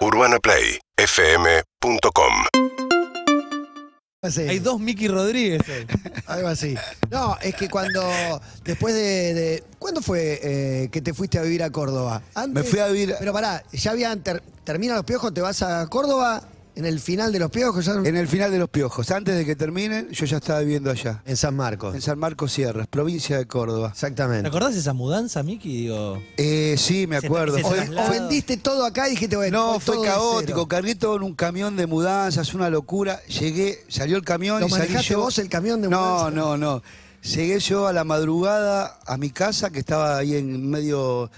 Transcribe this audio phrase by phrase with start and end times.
[0.00, 2.32] UrbanaPlayFM.com
[4.30, 5.62] Sí, Hay dos Mickey Rodríguez.
[5.68, 5.86] hoy.
[6.26, 6.74] algo así.
[7.10, 8.02] No, es que cuando,
[8.64, 12.22] después de, de- ¿cuándo fue eh, que te fuiste a vivir a Córdoba?
[12.34, 15.62] Antes- Me fui a vivir- Pero pará, ya habían, ter- termina los piojos, te vas
[15.62, 16.42] a Córdoba,
[16.80, 19.44] en el final de los piojos, ya En el final de los piojos, antes de
[19.44, 21.22] que terminen, yo ya estaba viviendo allá.
[21.26, 21.94] en San Marcos.
[21.94, 23.88] En San Marcos Sierras, provincia de Córdoba.
[23.88, 24.48] ¿Te Exactamente.
[24.48, 25.82] acordás de esa mudanza, Mickey?
[25.82, 27.58] Digo, Eh, sí, me acuerdo.
[27.58, 30.66] se O, vendiste todo acá y dijiste, bueno, no, fue caótico.
[30.66, 33.20] Cargué todo en un camión de mudanzas, una locura.
[33.26, 35.20] Llegué, salió el camión ¿Lo y salí yo.
[35.20, 36.30] vos el camión de no, mudanza?
[36.30, 36.82] No, no,
[37.22, 41.30] Llegué yo a la madrugada a mi casa, que estaba ahí en medio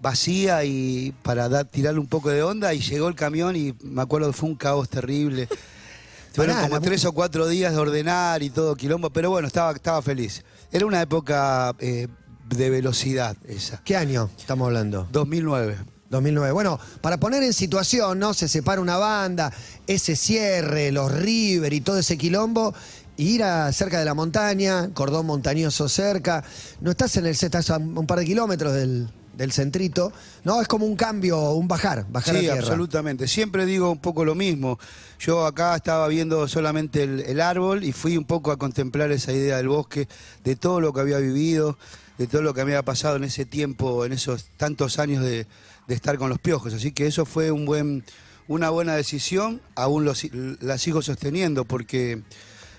[0.00, 4.28] vacía y para tirarle un poco de onda y llegó el camión y me acuerdo
[4.28, 5.48] que fue un caos terrible.
[6.34, 10.02] Fueron como tres o cuatro días de ordenar y todo quilombo, pero bueno, estaba, estaba
[10.02, 10.44] feliz.
[10.70, 12.08] Era una época eh,
[12.46, 13.80] de velocidad esa.
[13.82, 15.08] ¿Qué año estamos hablando?
[15.12, 15.78] 2009.
[16.10, 16.52] 2009.
[16.52, 18.34] Bueno, para poner en situación, ¿no?
[18.34, 19.50] Se separa una banda,
[19.86, 22.74] ese cierre, los River y todo ese quilombo,
[23.16, 26.44] y ir a cerca de la montaña, cordón montañoso cerca.
[26.82, 30.12] No estás en el estás a un par de kilómetros del, del centrito.
[30.44, 32.58] No, es como un cambio, un bajar, bajar a Sí, tierra.
[32.60, 33.28] absolutamente.
[33.28, 34.78] Siempre digo un poco lo mismo.
[35.20, 39.32] Yo acá estaba viendo solamente el, el árbol y fui un poco a contemplar esa
[39.32, 40.08] idea del bosque,
[40.42, 41.78] de todo lo que había vivido,
[42.18, 45.46] de todo lo que me había pasado en ese tiempo, en esos tantos años de,
[45.86, 46.72] de estar con los piojos.
[46.72, 48.04] Así que eso fue un buen,
[48.48, 49.60] una buena decisión.
[49.74, 50.14] Aún lo
[50.60, 52.22] la sigo sosteniendo porque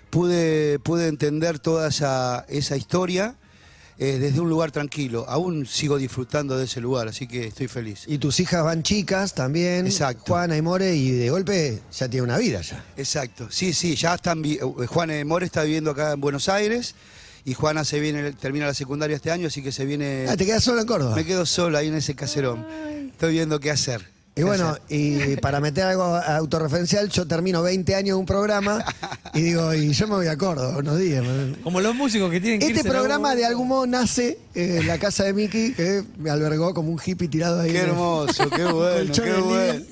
[0.09, 3.35] pude, pude entender toda esa, esa historia.
[3.99, 8.03] Eh, desde un lugar tranquilo, aún sigo disfrutando de ese lugar, así que estoy feliz.
[8.07, 10.23] Y tus hijas van chicas también, Exacto.
[10.27, 12.83] Juana y More, y de golpe ya tiene una vida ya.
[12.95, 16.93] Exacto, sí, sí, ya están, eh, Juan eh, More está viviendo acá en Buenos Aires
[17.43, 20.45] y Juana se viene, termina la secundaria este año, así que se viene, Ah, te
[20.45, 21.15] quedas solo en Córdoba.
[21.15, 22.65] me quedo solo ahí en ese caserón.
[23.11, 24.05] Estoy viendo qué hacer.
[24.37, 28.85] Y bueno, y para meter algo autorreferencial, yo termino 20 años en un programa
[29.33, 31.25] y digo, y yo me voy a Córdoba unos días.
[31.63, 34.77] como los músicos que tienen que Este irse programa algún de algún modo nace eh,
[34.81, 37.71] en la casa de Mickey, que me albergó como un hippie tirado ahí.
[37.71, 39.85] qué hermoso, qué bueno, qué bueno.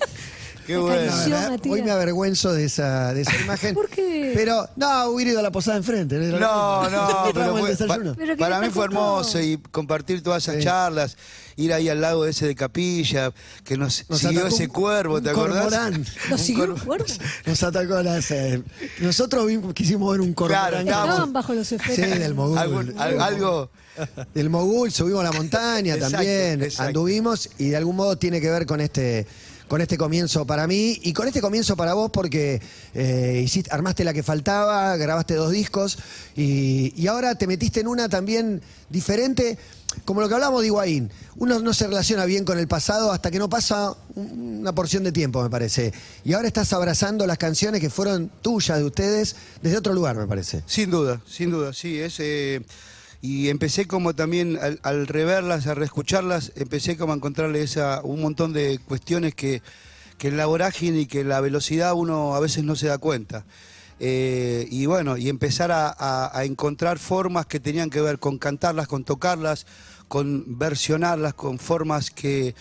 [0.65, 1.11] Qué bueno.
[1.15, 1.61] Matías.
[1.69, 3.75] hoy me avergüenzo de esa, de esa imagen.
[3.75, 4.31] ¿Por qué?
[4.35, 6.15] Pero, no, hubiera ido a la posada enfrente.
[6.17, 6.39] No, mismo.
[6.39, 10.63] no, pero fue- pa- Pero para mí fue hermoso y compartir todas esas Sí.
[10.63, 11.17] charlas,
[11.55, 13.31] ir ahí al lago ese de Capilla,
[13.63, 15.63] que nos, Nos siguió ese un- cuervo, ¿te un acordás?
[15.65, 16.05] cormorán.
[16.29, 17.05] ¿Lo Un siguió un cuervo?
[17.45, 18.61] Nos atacó la sed.
[18.99, 20.85] Nosotros vimos- quisimos ver un cormorán.
[20.85, 22.19] Claro, Estaban bajo los Sí, efectos.
[22.19, 22.57] del mogul.
[22.57, 23.69] Algún- al- algo
[24.33, 26.83] Del Mogul, subimos a la montaña Exacto, también, exacto.
[26.89, 29.25] anduvimos y de algún modo tiene que ver con este,
[29.67, 32.61] con este comienzo para mí y con este comienzo para vos porque
[32.93, 35.97] eh, hiciste, armaste la que faltaba, grabaste dos discos
[36.35, 39.57] y, ahora te metiste en una también diferente,
[40.03, 41.11] como lo que hablamos de Higuaín.
[41.37, 45.03] Uno no se relaciona bien con el pasado hasta que no pasa un- una porción
[45.03, 45.93] de tiempo, me parece.
[46.23, 50.27] Y ahora estás abrazando las canciones que fueron tuyas, de ustedes, desde otro lugar, me
[50.27, 50.63] parece.
[50.65, 51.99] Sin duda, sin duda, sí.
[51.99, 52.61] Es, eh,
[53.25, 58.53] y empecé como también al, reverlas, a reescucharlas, empecé como a encontrarle esa, un montón
[58.53, 59.63] de cuestiones que,
[60.19, 62.99] que en la vorágine y que en la velocidad uno a veces no se da
[62.99, 63.43] cuenta.
[63.99, 69.03] Eh, y bueno, y empezar a encontrar formas que tenían que ver con cantarlas, con
[69.03, 69.65] tocarlas,
[70.07, 72.53] con versionarlas, con formas que,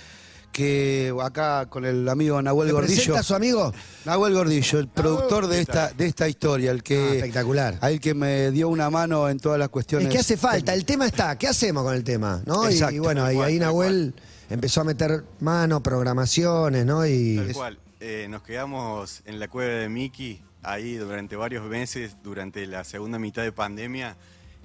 [0.55, 2.95] que acá con el amigo Nahuel ¿Me Gordillo.
[2.97, 3.73] presenta a su amigo?
[4.05, 7.77] Nahuel Gordillo, el productor de esta, de esta historia, el Ah, que, espectacular.
[7.81, 10.07] al que me dio una mano en todas las cuestiones.
[10.09, 12.41] Es que hace falta, el tema está, ¿qué hacemos con el tema?
[12.47, 12.71] ¿no?
[12.71, 14.15] Y- Exacto, y, bueno, y ahí Nahuel
[14.49, 17.05] empezó a meter mano, programaciones, ¿no?
[17.05, 17.79] Y Tal cual.
[18.01, 23.19] Eh, nos quedamos en la cueva de Mickey ahí durante varios meses, durante la segunda
[23.19, 24.17] mitad de pandemia,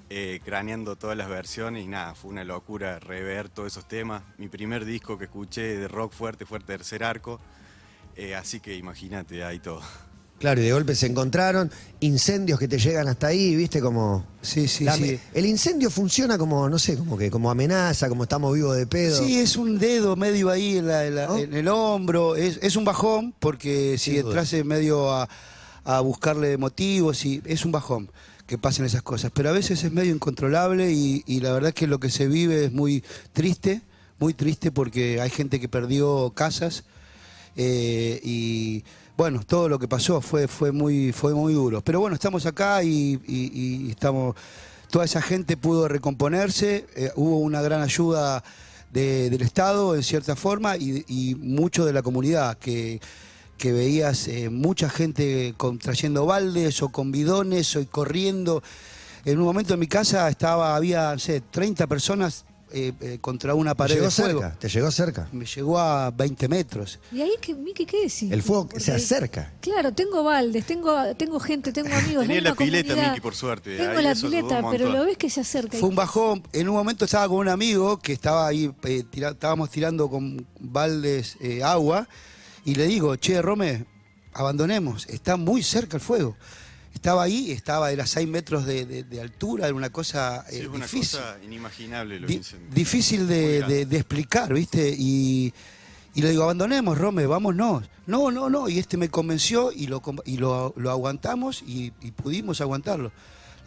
[0.10, 4.24] eh, craneando todas las versiones y nada, fue una locura rever todos esos temas.
[4.38, 7.40] Mi primer disco que escuché de rock fuerte fue Tercer Arco,
[8.16, 9.82] eh, así que imagínate, ahí todo.
[10.40, 13.82] claro, y de golpe se encontraron incendios que te llegan hasta ahí, ¿viste?
[13.82, 14.26] Como...
[14.42, 15.20] Sí, sí, la- sí.
[15.34, 19.18] El incendio funciona como, no sé, como que como amenaza, como estamos vivos de pedo.
[19.24, 21.38] Sí, es un dedo medio ahí en, la- en la- ¿No?
[21.38, 22.36] en el hombro.
[22.36, 25.30] Es, es un bajón, porque si entrase medio a,
[25.84, 28.10] a buscarle motivos, y, es un bajón
[28.50, 29.32] que pasen esas cosas.
[29.32, 32.66] Pero a veces es medio incontrolable y, la verdad es que lo que se vive
[32.66, 33.82] es muy triste,
[34.18, 36.84] muy triste porque hay gente que perdió casas
[37.56, 38.84] eh, y
[39.16, 41.82] bueno, todo lo que pasó fue, fue, muy, fue muy duro.
[41.82, 44.36] Pero bueno, estamos acá y, estamos.
[44.90, 48.44] Toda esa gente pudo recomponerse, eh, hubo una gran ayuda
[48.92, 53.00] de- del Estado en cierta forma y mucho de la comunidad que,
[53.60, 58.64] que veías eh, mucha gente con, trayendo baldes o con bidones o corriendo.
[59.26, 63.56] En un momento en mi casa estaba, había, no sé, 30 personas eh, eh, contra
[63.56, 64.42] una Te pared llegó de fuego.
[64.42, 65.28] cerca, te llegó cerca.
[65.34, 67.00] Me llegó a 20 metros.
[67.12, 68.32] Y ahí, que, Miki, ¿qué decís?
[68.32, 69.52] El fuego Porque- se acerca.
[69.60, 72.28] Claro, tengo baldes, tengo, tengo gente, tengo amigos.
[72.28, 73.10] Tenía la pileta, comunidad.
[73.12, 73.76] Miki, por suerte.
[73.76, 75.78] Tengo Ahí la pileta, pero lo ves que se acerca.
[75.78, 76.44] Fue un bajón.
[76.54, 80.46] En un momento estaba con un amigo que estaba ahí, eh, tira- estábamos tirando con
[80.60, 82.08] baldes eh, agua,
[82.70, 83.86] y le digo, che, Rome,
[84.34, 86.38] abandonemos, está muy cerca el fuego.
[86.94, 90.62] Estaba ahí, estaba, era 6 metros de, de- de altura, era una cosa Sí, eh,
[90.62, 91.20] es una difícil.
[91.20, 94.94] cosa inimaginable los Di- difícil de, explicar, ¿viste?
[94.98, 95.54] Y,
[96.16, 97.88] y le digo, abandonemos, Rome, vámonos.
[98.08, 98.68] No, no, no.
[98.68, 103.12] Y este me convenció y lo, y lo, lo aguantamos y, y pudimos aguantarlo.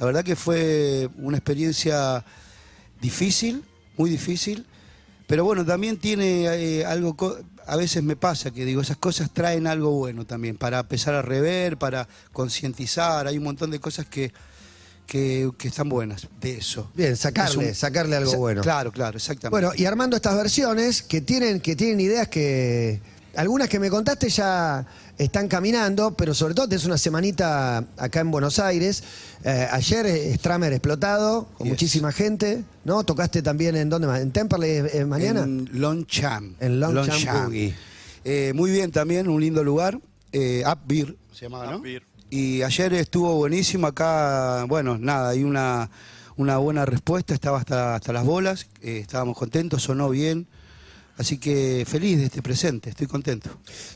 [0.01, 2.25] La verdad que fue una experiencia
[3.01, 3.63] difícil,
[3.97, 4.67] muy difícil.
[5.33, 7.17] Pero bueno, también tiene eh, algo,
[7.67, 11.23] a veces me pasa que digo, esas cosas traen algo bueno también, para empezar a
[11.23, 14.31] rever, para concientizar, hay un montón de cosas que,
[15.07, 16.91] que, que están buenas de eso.
[16.95, 18.61] Bien, sacarle, Es un- sacarle algo Sa- bueno.
[18.61, 19.49] Claro, claro, exactamente.
[19.59, 23.01] Bueno, y armando estas versiones que tienen, que tienen ideas que.
[23.35, 24.85] Algunas que me contaste ya
[25.17, 29.03] están caminando, pero sobre todo es una semanita acá en Buenos Aires.
[29.45, 30.07] Eh, ayer
[30.37, 31.73] Stramer explotado, con Yes.
[31.73, 33.05] muchísima gente, ¿no?
[33.05, 34.21] Tocaste también en dónde más?
[34.21, 35.45] ¿En Temperley eh, mañana?
[35.45, 36.63] En Longchamp.
[36.63, 37.75] En Longchamp Boogie.
[38.25, 39.99] Eh, muy bien también, un lindo lugar.
[40.33, 41.77] Eh, Up Beer se llamaba, ¿no?
[41.79, 42.03] Up Beer.
[42.29, 44.65] Y ayer estuvo buenísimo acá.
[44.69, 45.91] Bueno, nada, hay una,
[46.37, 47.35] una buena respuesta.
[47.35, 48.67] Estaba hasta, hasta las bolas.
[48.83, 50.47] eh, estábamos contentos, sonó bien.
[51.19, 53.51] Así que feliz de este presente, estoy contento.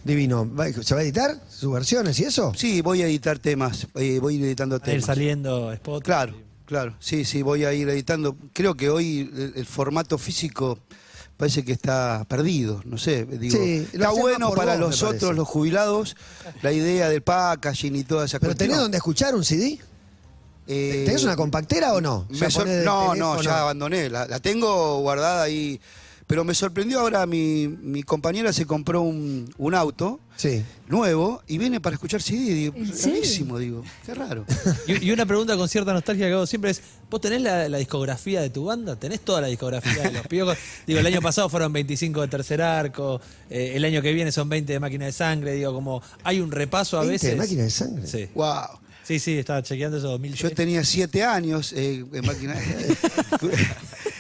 [0.05, 0.49] Divino.
[0.55, 2.53] ¿Va- ¿Se va a editar sus versiones y eso?
[2.55, 5.05] Sí, voy a editar temas, eh, voy a ir editando A ir temas.
[5.07, 6.05] saliendo spot.
[6.05, 6.35] Claro,
[6.67, 8.37] claro, sí, sí, voy a ir editando.
[8.53, 10.79] Creo que hoy el, el formato físico
[11.39, 15.47] parece que está perdido, no sé, digo, Sí, está bueno para vos, los otros, los
[15.49, 16.17] jubilados,
[16.63, 18.69] la idea del packaging y toda esa ¿Pero cuestión.
[18.69, 19.79] tenés dónde escuchar un CD?
[20.67, 22.27] Eh, ¿Tenés una compactera o no?
[22.85, 25.81] no, no, ya abandoné, la, la tengo guardada ahí.
[26.27, 30.63] Pero me sorprendió ahora, mi, mi compañera se compró un, un auto Sí.
[30.89, 32.53] nuevo y viene para escuchar CD.
[32.53, 32.75] Digo,
[33.05, 34.45] rarísimo, digo, qué raro.
[34.89, 37.79] Y, y una pregunta con cierta nostalgia que hago siempre es, ¿vos tenés la, la
[37.79, 38.97] discografía de tu banda?
[38.97, 40.59] ¿Tenés toda la discografía de los piojos?
[40.87, 44.49] Digo, el año pasado fueron 25 de Tercer Arco, eh, el año que viene son
[44.49, 47.39] 20 de Máquina de Sangre, digo, como hay un repaso a 20 de veces.
[47.39, 48.07] Máquina de Sangre.
[48.07, 48.63] Sí, wow.
[49.05, 50.51] sí, sí, estaba chequeando eso 2003.
[50.51, 52.57] Yo tenía siete años eh, en máquina.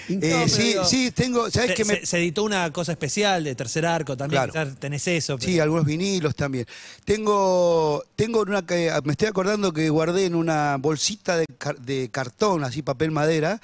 [0.09, 1.51] Eh, sí, digo, sí, tengo.
[1.51, 2.07] ¿Sabes se, qué me.?
[2.07, 4.75] se- editó una cosa especial de Tercer Arco también, Claro.
[4.79, 5.37] tenés eso.
[5.39, 6.67] pero- Sí, algunos vinilos también.
[7.05, 12.83] Tengo, tengo una que me estoy acordando que guardé en una bolsita de cartón, así
[12.83, 13.61] papel madera,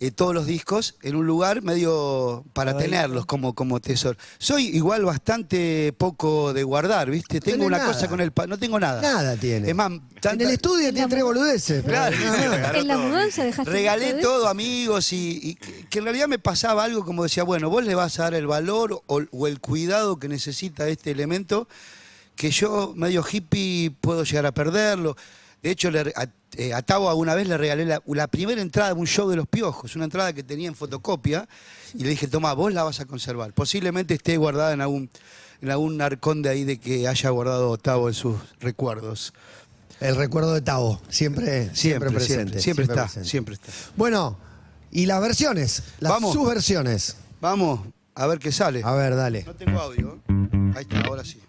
[0.00, 4.16] eh, todos los discos en un lugar medio para tenerlos como, como tesoro.
[4.38, 7.40] Soy igual bastante poco de guardar, ¿viste?
[7.40, 7.92] Tengo una nada.
[7.92, 8.30] cosa con el...
[8.30, 9.02] pa- No tengo nada.
[9.02, 9.68] Nada tiene.
[9.68, 11.82] Es más, En tanta- el estudio En tiene tres boludeces.
[11.84, 12.16] pero Claro.
[12.16, 12.40] nada más.
[12.50, 13.08] Regaló En la todo.
[13.08, 17.04] mudanza dejaste Regalé todo todo, amigos, y, y que, que en realidad me pasaba algo
[17.04, 20.28] como decía, bueno, vos le vas a dar el valor o, o el cuidado que
[20.28, 21.66] necesita este elemento,
[22.36, 25.16] que yo, medio hippie, puedo llegar a perderlo.
[25.60, 28.94] De hecho, le, a, eh, a Tavo alguna vez le regalé la, la primera entrada
[28.94, 31.48] de un show de los piojos, una entrada que tenía en fotocopia,
[31.94, 33.52] y le dije, toma, vos la vas a conservar.
[33.52, 35.10] Posiblemente esté guardada en algún,
[35.60, 39.32] en algún arcón de ahí de que haya guardado Tavo en sus recuerdos.
[40.00, 42.60] El recuerdo de Tavo, siempre, siempre, Siempre, presente.
[42.60, 43.28] siempre, siempre está, presente.
[43.28, 43.72] siempre está.
[43.96, 44.38] Bueno,
[44.90, 46.32] y las versiones, las Vamos.
[46.32, 47.16] sus versiones.
[47.40, 47.80] Vamos
[48.14, 48.80] a ver qué sale.
[48.84, 49.44] A ver, dale.
[49.44, 50.18] No tengo audio.
[50.74, 51.40] Ahí está, ahora sí.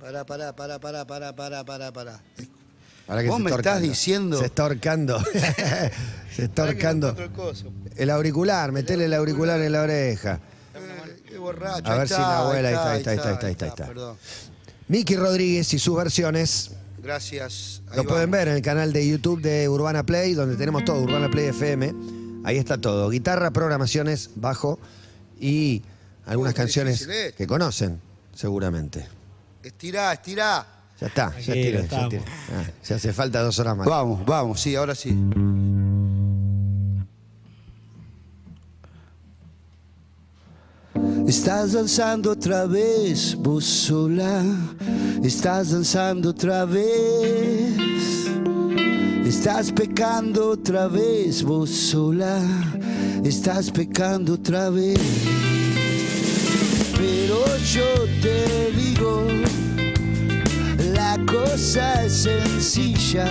[0.00, 2.20] Pará, pará, pará, pará, pará, pará, pará, pará.
[3.06, 5.22] Vos se me está estás diciendo- Se está ahorcando.
[6.36, 7.14] se está ahorcando.
[7.96, 10.40] el auricular, metele el auricular en la oreja.
[10.74, 11.90] Eh, Qué borracho.
[11.90, 13.86] A ver si la abuela, ahí está, ahí está, ahí está, ahí está, está.
[13.86, 14.16] Perdón.
[14.88, 16.70] Miki Rodríguez y sus versiones
[17.02, 17.82] Gracias.
[17.90, 21.02] Ahí lo pueden ver en el canal de YouTube de Urbana Play, donde tenemos todo,
[21.02, 21.94] Urbana Play FM.
[22.44, 23.10] Ahí está todo.
[23.10, 24.78] Guitarra, programaciones, bajo
[25.38, 25.82] y
[26.24, 27.34] algunas canciones es.
[27.34, 28.00] que conocen,
[28.34, 29.06] seguramente.
[29.62, 30.66] Estirá, estirá.
[31.00, 32.08] Ya está, ya Tranquilo, tiré, ya estamos.
[32.10, 32.22] tiré.
[32.52, 33.86] Ah, hace falta dos horas más.
[33.86, 35.16] Vamos, vamos, sí, ahora sí.
[41.26, 44.44] Estás danzando otra vez, vos sola.
[45.22, 47.74] Estás danzando otra vez.
[49.24, 52.40] Estás pecando otra vez, vos sola.
[53.24, 55.00] Estás pecando otra vez.
[62.64, 63.26] Sencilla.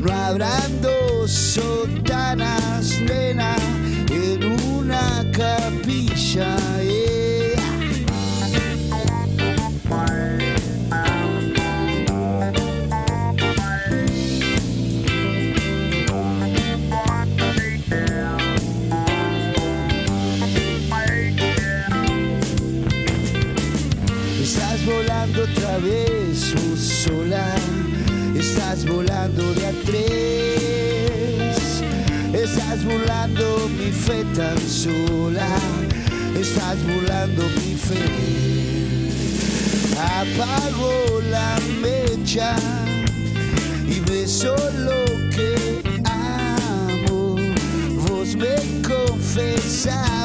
[0.00, 3.55] No habrán dos sotanas, nena,
[34.06, 35.48] fe tan sola,
[36.38, 39.10] estás volando mi fe.
[39.98, 42.54] Apago la mecha
[43.88, 44.54] y beso
[44.86, 47.36] lo que amo.
[48.06, 50.15] Vos me confesabas,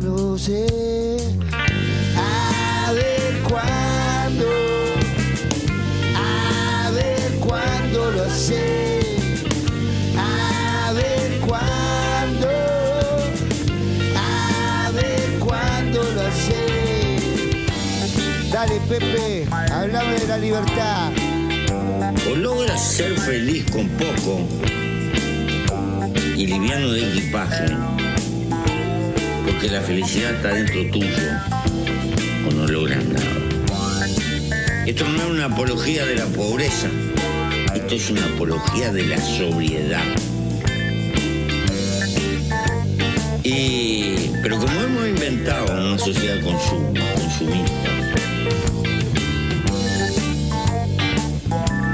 [0.00, 0.48] manos.
[0.48, 1.16] eh.
[2.16, 4.46] A ver cuándo,
[6.16, 9.00] a ver cuándo lo sé.
[10.16, 12.48] A ver cuándo,
[14.16, 17.18] a ver cuándo lo sé.
[18.52, 21.12] Dale, Pepe, háblame de la libertad.
[22.30, 24.40] O logras ser feliz con poco
[26.36, 27.66] y liviano de equipaje,
[29.60, 31.16] porque la felicidad está dentro tuyo,
[32.46, 33.26] o no logras nada.
[34.86, 36.86] Esto no es una apología de la pobreza,
[37.74, 40.04] esto es una apología de la sobriedad.
[43.42, 47.88] Y, pero como hemos inventado una sociedad de consumo, consumista,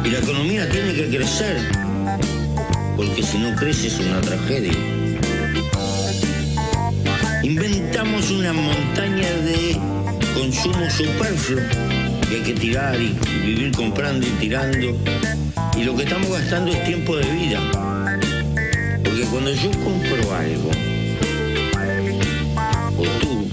[0.04, 1.56] Y la economía tiene que crecer,
[2.94, 4.93] porque si no crece es una tragedia.
[7.44, 9.76] Inventamos una montaña de
[10.32, 11.60] consumo superfluo
[12.26, 14.96] que hay que tirar y vivir comprando y tirando.
[15.76, 17.60] Y lo que estamos gastando es tiempo de vida.
[19.04, 20.70] Porque cuando yo compro algo,
[22.96, 23.50] o tú,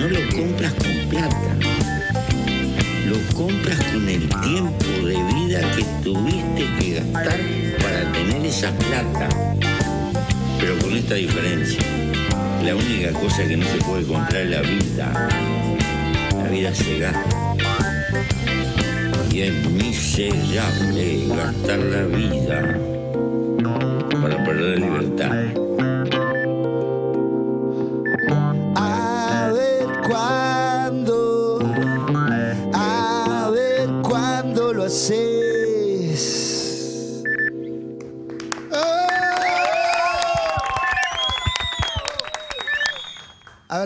[0.00, 1.56] no lo compras con plata
[3.06, 7.38] lo compras con el tiempo de vida que tuviste que gastar
[7.80, 9.28] para tener esa plata.
[10.62, 11.80] Pero con esta diferencia,
[12.62, 15.28] la única cosa que no se puede comprar es la vida.
[16.36, 17.56] La vida se gasta.
[19.32, 22.78] Y es miserable gastar la vida
[24.22, 25.41] para perder libertad.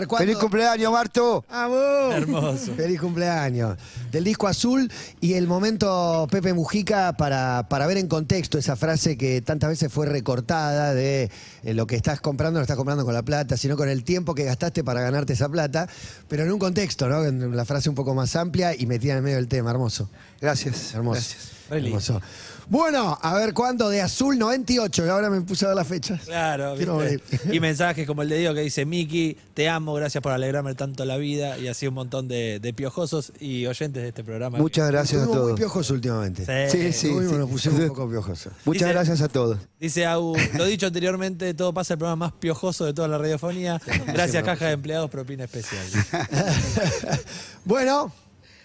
[0.07, 0.25] Ver, ¿cuándo?
[0.25, 1.45] ¡Feliz cumpleaños, Marto!
[1.49, 2.15] ¡Vamos!
[2.15, 2.73] Hermoso.
[2.75, 3.77] Feliz cumpleaños.
[4.11, 9.17] Del disco azul y el momento Pepe Mujica para, para ver en contexto esa frase
[9.17, 11.29] que tantas veces fue recortada de
[11.63, 14.33] eh, lo que estás comprando, lo estás comprando con la plata, sino con el tiempo
[14.33, 15.87] que gastaste para ganarte esa plata,
[16.27, 17.25] pero en un contexto, ¿no?
[17.25, 19.71] En la frase un poco más amplia y metida en el medio del tema.
[19.71, 20.09] Hermoso.
[20.41, 20.93] Gracias.
[20.93, 21.19] Hermoso.
[21.19, 21.51] Gracias.
[21.69, 22.21] Hermoso.
[22.69, 26.21] Bueno, a ver cuándo de azul 98, que ahora me puse a ver las fechas.
[26.25, 26.75] Claro,
[27.51, 31.05] y mensajes como el de Diego que dice, Miki, te amo, gracias por alegrarme tanto
[31.05, 34.57] la vida, y así un montón de, de piojosos y oyentes de este programa.
[34.57, 35.59] Muchas gracias a Estuvimos muy todos.
[35.59, 36.45] piojosos últimamente.
[36.69, 36.77] Sí.
[36.77, 37.07] Sí, sí.
[37.07, 37.35] Sí.
[37.37, 38.51] nos pusimos un poco piojosos.
[38.65, 39.57] Muchas Dice- gracias a todos.
[39.79, 43.79] Dice Au, lo dicho anteriormente, todo pasa el programa más piojoso de toda la radiofonía.
[44.07, 45.85] Gracias, Caja de Empleados, propina especial.
[47.63, 48.11] Bueno,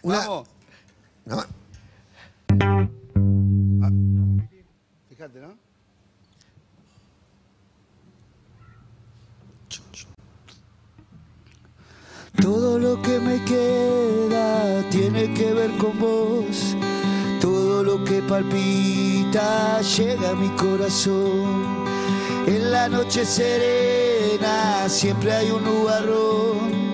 [0.02, 0.49] una, Vamos.
[1.25, 2.92] No.
[5.09, 5.73] Fíjate, ¿no?
[12.41, 16.77] Todo lo que me queda tiene que ver con vos.
[17.41, 21.85] Todo lo que palpita llega a mi corazón.
[22.47, 26.93] En la noche serena siempre hay un nubarrón.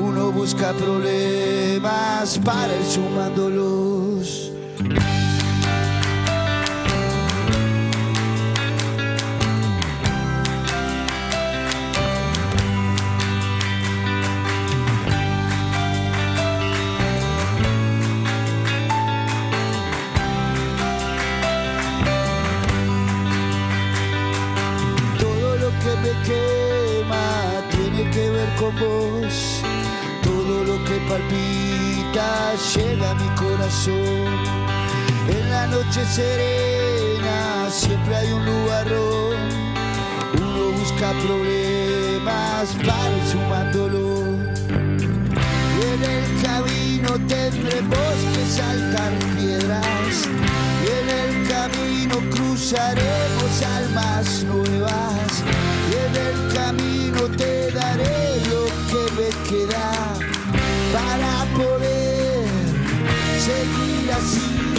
[0.00, 4.49] Uno busca problemas para ir sumándolos.
[28.80, 34.24] Todo lo que palpita llega a mi corazón.
[35.28, 39.36] En la noche serena siempre hay un lugarón.
[40.40, 44.24] Uno busca problemas para sumándolo.
[45.76, 50.26] Y en el camino tendremos que saltar piedras.
[50.82, 55.69] Y en el camino cruzaremos almas nuevas.
[56.00, 59.92] Y en el camino te daré lo que me queda
[60.92, 62.46] para poder
[63.38, 64.69] seguir así.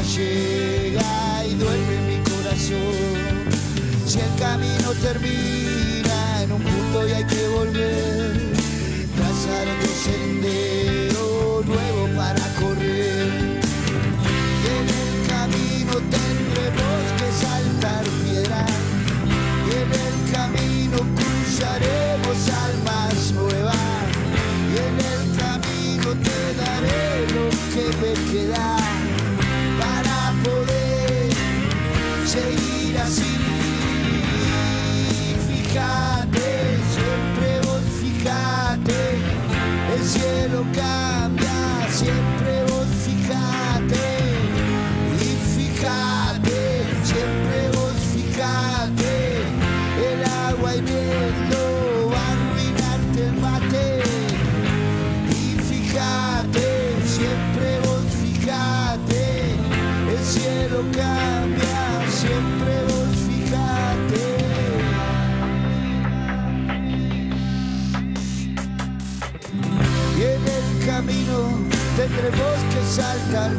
[0.00, 3.50] Llega y duerme mi corazón,
[4.06, 5.71] si el camino termina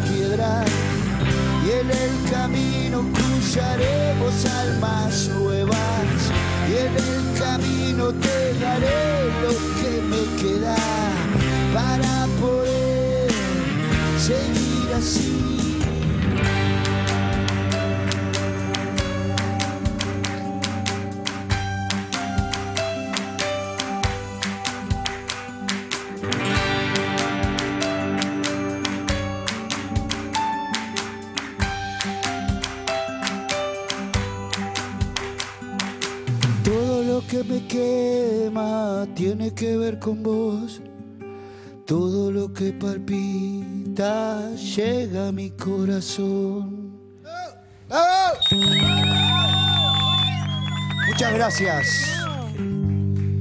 [0.08, 0.70] piedras.
[1.66, 5.78] Y en el camino cruzaremos almas nuevas.
[6.70, 10.76] Y en el camino te daré lo que me queda
[11.74, 13.32] para poder
[14.18, 15.53] seguir así.
[39.94, 40.82] Ver con vos.
[41.86, 46.94] Todo lo que palpita llega a mi corazón.
[47.88, 48.38] ¡Bravo!
[51.08, 51.88] Muchas gracias.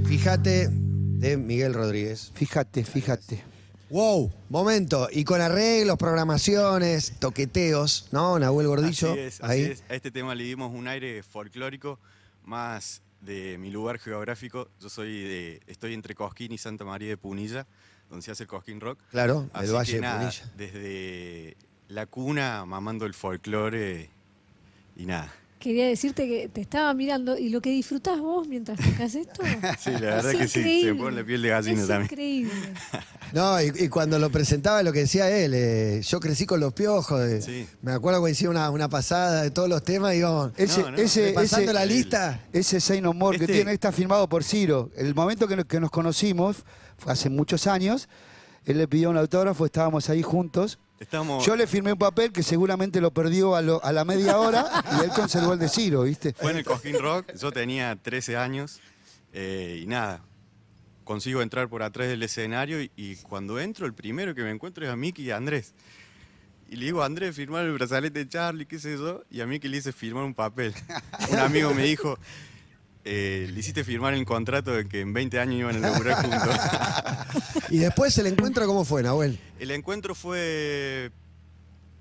[0.07, 2.33] Fíjate de Miguel Rodríguez.
[2.35, 3.43] Fíjate, fíjate.
[3.91, 5.09] Wow, momento.
[5.13, 8.39] Y con arreglos, programaciones, toqueteos, ¿no?
[8.39, 9.13] Nahuel Gordillo.
[9.13, 9.63] Así es, así ahí.
[9.65, 9.85] es.
[9.89, 11.99] A este tema le dimos un aire folclórico
[12.45, 14.69] más de mi lugar geográfico.
[14.81, 17.67] Yo soy de, estoy entre Cosquín y Santa María de Punilla,
[18.11, 18.99] donde se hace el Cosquín Rock.
[19.11, 20.53] Claro, Así el Valle que de Punilla.
[20.57, 21.57] desde
[21.89, 24.11] la cuna mamando el folclore
[24.97, 25.33] y nada.
[25.63, 29.43] Quería decirte que te estaba mirando y lo que disfrutás vos mientras tocas esto.
[29.79, 32.11] Sí, la verdad es que sí, se me pone la piel de gallina es también.
[32.11, 32.53] increíble.
[33.33, 36.75] No, y, y cuando lo presentaba lo que decía él, eh, yo crecí con los
[36.75, 37.23] piojos.
[37.43, 37.67] Sí.
[37.81, 40.91] Me acuerdo cuando hicimos una, una pasada de todos los temas y íbamos Ese, No,
[40.91, 42.41] no, ese, repasando ese- la lista.
[42.53, 44.91] Ese Say No More que Este- tiene está firmado por Ciro.
[44.97, 46.59] El momento que, nos- que nos conocimos,
[46.99, 48.07] fue hace muchos años,
[48.67, 50.79] él le pidió un autógrafo, estábamos ahí juntos.
[51.03, 54.39] Estamos, Yo le firmé un papel que seguramente lo perdió a, lo- a la media
[54.39, 54.65] hora
[55.01, 56.33] y él conservó el de Ciro, ¿viste?
[56.35, 58.81] Fue en el Cojín Rock, yo tenía 13 años
[59.33, 60.23] eh, y nada,
[61.05, 64.85] consigo entrar por atrás del escenario y, y cuando entro el primero que me encuentro
[64.85, 65.75] es a Miki y a Andrés.
[66.71, 69.69] Y le digo Andrés firmar el brazalete de Charlie, qué sé yo, y a Miki
[69.69, 70.73] le hice firmar un papel.
[71.31, 72.19] Un amigo me dijo,
[73.05, 76.57] eh, le hiciste firmar el contrato de que en 20 años iban a laburar juntos.
[77.71, 79.39] Y después el encuentro, ¿cómo fue, Nahuel?
[79.59, 81.11] El encuentro fue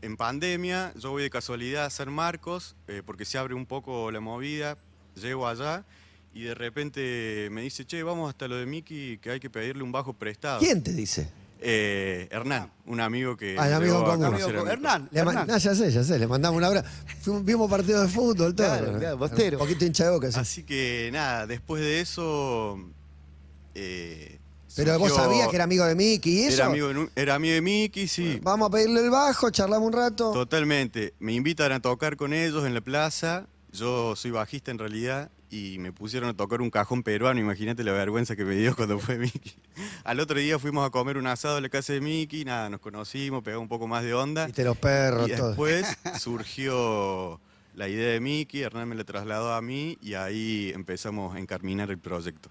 [0.01, 4.11] en pandemia, yo voy de casualidad a San Marcos, eh, porque se abre un poco
[4.11, 4.77] la movida,
[5.15, 5.85] llego allá
[6.33, 9.83] y de repente me dice, che, vamos hasta lo de Miki, que hay que pedirle
[9.83, 10.59] un bajo prestado.
[10.59, 11.29] ¿Quién te dice?
[11.63, 13.55] Eh, Hernán, un amigo que...
[13.59, 14.25] Ah, el amigo a común.
[14.25, 14.67] Amigo.
[14.67, 15.51] Hernán, Le ma- Hernán.
[15.51, 16.89] Ah, ya sé, ya sé, le mandamos un abrazo.
[17.21, 18.65] Fuimos- Vimos partidos de fútbol, todo.
[18.67, 19.57] Claro, claro, bostero.
[19.57, 20.39] Un poquito hincha de boca, sí.
[20.39, 22.79] Así que nada, después de eso...
[23.75, 24.39] eh,
[24.75, 26.55] Pero vos surgió- sabías que era amigo de Mickey y eso.
[26.55, 28.39] Era amigo, de, Nu- era amigo de Miki, sí.
[28.41, 30.31] Vamos a pedirle el bajo, charlamos un rato.
[30.31, 31.13] Totalmente.
[31.19, 33.45] Me invitan a tocar con ellos en la plaza.
[33.71, 37.39] Yo soy bajista en realidad y me pusieron a tocar un cajón peruano.
[37.39, 39.53] Imagínate la vergüenza que me dio cuando fue Miki.
[40.05, 42.45] Al otro día fuimos a comer un asado en la casa de Miki.
[42.45, 44.45] Nada, nos conocimos, pegamos un poco más de onda.
[44.45, 45.49] Viste los perros, Y todo.
[45.49, 45.85] después
[46.19, 47.39] surgió
[47.75, 51.89] la idea de Miki, Hernán me la trasladó a mí y ahí empezamos a encaminar
[51.91, 52.49] el proyecto.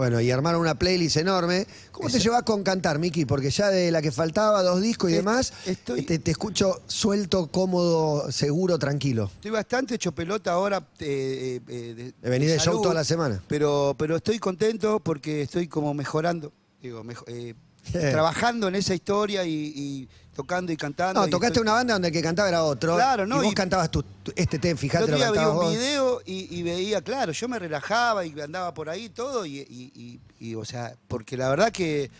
[0.00, 1.66] Bueno, y armaron una playlist enorme.
[1.92, 3.26] ¿Cómo te llevas con cantar, Miki?
[3.26, 6.80] Porque ya de la que faltaba, dos discos y Es- demás, estoy- te, te escucho
[6.86, 9.30] suelto, cómodo, seguro, tranquilo.
[9.34, 10.82] Estoy bastante hecho pelota ahora.
[11.00, 13.42] eh, eh, de, De venir de show toda la semana.
[13.46, 16.50] Pero, pero estoy contento porque estoy como mejorando.
[16.80, 17.52] Digo, eh,
[17.92, 21.20] trabajando en esa historia y, y tocando y cantando.
[21.20, 22.94] No, y tocaste estoy- una banda donde el que cantaba era otro.
[22.94, 23.36] Claro, ¿no?
[23.36, 25.72] Y vos Y- cantabas tu, tu- este tema, fíjate lo veía un vos.
[25.72, 29.92] video y, y veía, claro, yo me relajaba y andaba por ahí todo y, y-
[29.94, 32.10] y- y, o sea, porque la verdad que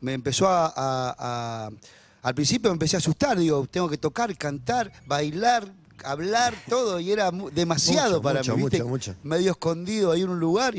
[0.00, 1.70] me empezó a, a- a-
[2.22, 5.66] al principio me empecé a asustar, digo, tengo que tocar, cantar, bailar,
[6.04, 8.78] hablar, todo y era demasiado Mucho, para mucho, mí, ¿viste?
[8.84, 9.14] mucho, mucho.
[9.22, 10.74] medio escondido ahí en un lugar,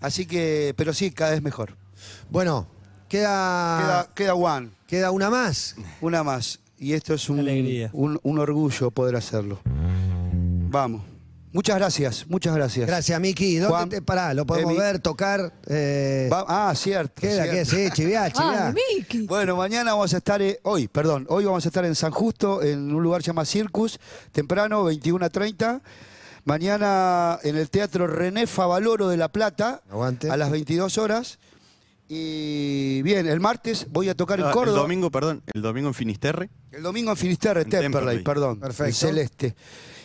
[0.00, 1.76] así que, pero sí, cada vez mejor.
[2.30, 2.66] Bueno,
[3.08, 5.76] queda, Queda, queda one, queda una más.
[6.00, 7.90] una más y esto es un, Alegría.
[7.92, 9.60] un, un orgullo poder hacerlo.
[10.70, 11.02] Vamos.
[11.52, 12.86] Muchas gracias, muchas gracias.
[12.86, 13.56] Gracias, Miki.
[13.56, 14.80] ¿Dónde Juan, te- pará, lo podemos Emi.
[14.80, 15.54] ver, tocar.
[15.66, 17.14] eh, Va- ah, cierto.
[17.22, 17.52] queda, cierto.
[17.52, 18.68] queda, sí, chiviá, chiviá.
[18.68, 19.26] Ah, Miki.
[19.26, 22.62] Bueno, mañana vamos a estar, eh, hoy, perdón, hoy vamos a estar en San Justo,
[22.62, 23.98] en un lugar llamado Circus,
[24.32, 25.80] temprano, 21 a 30.
[26.44, 30.30] Mañana en el Teatro René Favaloro de La Plata, Aguante.
[30.30, 31.38] a las 22 horas.
[32.08, 34.78] Y bien, el martes voy a tocar en Ah, el Córdoba.
[34.82, 36.50] domingo, perdón, el domingo en Finisterre.
[36.70, 38.24] El domingo en Finisterre, En Temperley, Temperley.
[38.24, 38.60] perdón.
[38.60, 38.84] Perfecto.
[38.88, 39.56] El Celeste.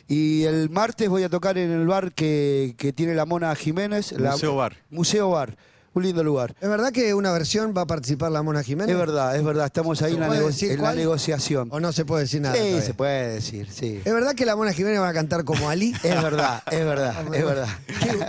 [0.08, 4.12] Y el martes voy a tocar en el bar que, que tiene la Mona Jiménez.
[4.14, 4.78] la- Museo Bar.
[4.90, 5.56] Museo Bar.
[5.94, 6.56] Un lindo lugar.
[6.62, 8.94] ¿Es verdad que una versión va a participar la Mona Jiménez?
[8.94, 9.66] Es verdad, es verdad.
[9.66, 10.96] Estamos ahí ¿Se en, la, puede nego- decir en la cuál?
[10.96, 11.68] negociación.
[11.70, 12.56] ¿O no se puede decir nada?
[12.56, 12.82] Sí, todavía?
[12.82, 14.02] se puede decir, sí.
[14.06, 15.94] ¿Es verdad que la Mona Jiménez va a cantar como Ali?
[16.04, 17.68] Es verdad, es verdad, es verdad.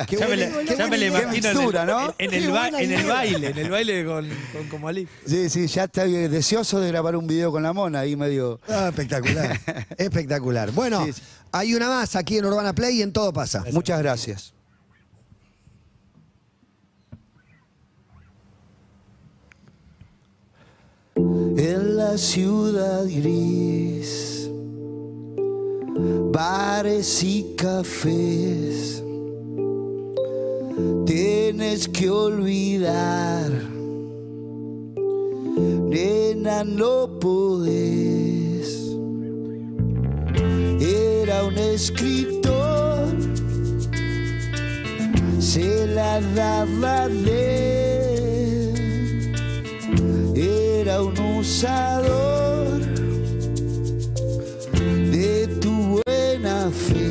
[0.09, 2.15] Qué Ya me buena- le, qué ya me le imagino en mixtura, el, ¿no?
[2.19, 3.15] en, Qué el, ba- buena en el idea.
[3.15, 5.07] baile, en el baile con, con como Ali.
[5.25, 8.61] Sí, sí, ya está deseoso de grabar un video con la mona ahí medio.
[8.69, 9.61] Ah, espectacular,
[9.99, 10.73] espectacular.
[10.73, 11.23] Bueno, Sí, sí.
[11.53, 13.65] hay una más aquí en Urbana Play y en todo pasa.
[13.71, 14.53] Muchas gracias.
[21.15, 24.51] En la ciudad gris,
[26.33, 29.03] bares y cafés,
[31.05, 33.51] tienes que olvidar,
[35.91, 38.81] nena, no podés.
[40.81, 43.05] Era un escritor,
[45.39, 47.72] se la daba de
[55.13, 57.07] de tu buena fe.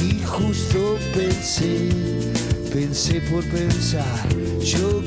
[0.00, 1.90] Y justo pensé,
[2.72, 4.28] pensé por pensar,
[4.62, 5.01] yo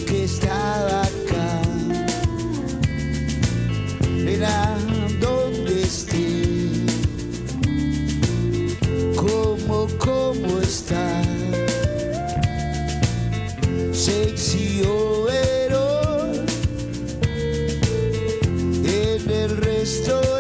[20.04, 20.35] el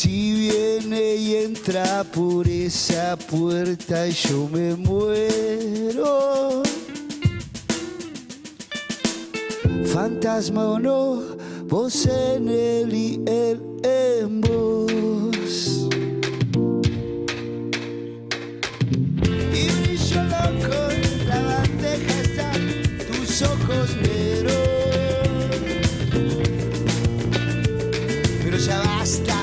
[0.00, 6.62] Si viene y entra por esa puerta yo me muero.
[9.92, 11.20] Fantasma o no,
[11.64, 15.88] vos en él y él en vos.
[19.52, 20.78] Y brillo loco
[21.26, 22.62] la bandeja están
[23.10, 24.54] tus ojos negros.
[28.44, 29.42] Pero ya basta,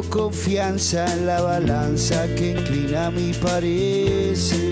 [0.00, 4.62] Confianza en la balanza que inclina mi parecer.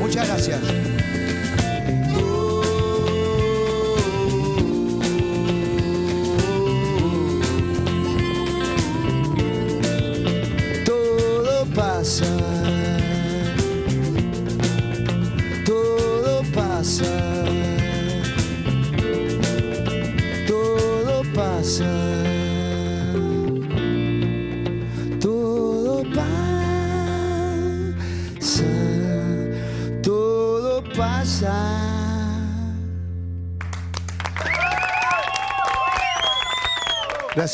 [0.00, 0.93] Muchas gracias.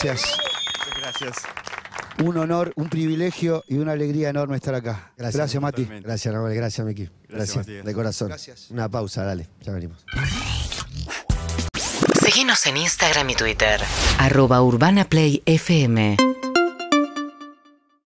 [0.02, 0.36] Gracias.
[0.78, 1.36] Muchas gracias.
[2.24, 5.12] un honor, un privilegio y una alegría enorme estar acá.
[5.16, 5.36] Gracias.
[5.36, 5.82] Gracias, Mati.
[5.82, 6.08] Totalmente.
[6.08, 6.54] Gracias, Nahuel.
[6.54, 7.08] Gracias, Miki.
[7.28, 8.28] Gracias, de corazón.
[8.28, 8.70] Gracias.
[8.70, 9.48] Una pausa, dale.
[9.62, 10.04] Ya venimos.
[12.22, 13.80] Seguinos en Instagram y Twitter.
[14.18, 16.29] Arroba Urbana Play FM.